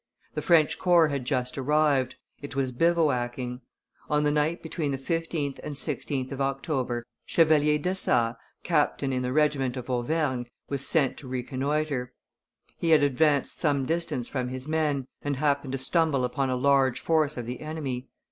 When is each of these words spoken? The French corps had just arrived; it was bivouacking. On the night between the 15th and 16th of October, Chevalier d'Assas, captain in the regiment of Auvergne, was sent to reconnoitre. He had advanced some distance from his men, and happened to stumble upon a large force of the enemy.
The 0.33 0.41
French 0.41 0.79
corps 0.79 1.09
had 1.09 1.25
just 1.25 1.59
arrived; 1.59 2.15
it 2.41 2.55
was 2.55 2.71
bivouacking. 2.71 3.61
On 4.09 4.23
the 4.23 4.31
night 4.31 4.63
between 4.63 4.89
the 4.89 4.97
15th 4.97 5.59
and 5.63 5.75
16th 5.75 6.31
of 6.31 6.41
October, 6.41 7.05
Chevalier 7.27 7.77
d'Assas, 7.77 8.33
captain 8.63 9.13
in 9.13 9.21
the 9.21 9.31
regiment 9.31 9.77
of 9.77 9.91
Auvergne, 9.91 10.45
was 10.69 10.87
sent 10.87 11.17
to 11.17 11.27
reconnoitre. 11.27 12.11
He 12.79 12.89
had 12.89 13.03
advanced 13.03 13.59
some 13.59 13.85
distance 13.85 14.27
from 14.27 14.47
his 14.47 14.67
men, 14.67 15.05
and 15.21 15.35
happened 15.35 15.73
to 15.73 15.77
stumble 15.77 16.23
upon 16.25 16.49
a 16.49 16.55
large 16.55 16.99
force 16.99 17.37
of 17.37 17.45
the 17.45 17.59
enemy. 17.59 18.07